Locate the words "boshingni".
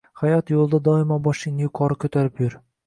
1.29-1.67